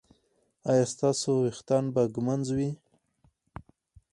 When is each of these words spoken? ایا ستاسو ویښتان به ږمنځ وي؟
ایا 0.69 0.85
ستاسو 0.93 1.29
ویښتان 1.43 1.83
به 1.93 2.01
ږمنځ 2.13 2.45
وي؟ 2.57 2.71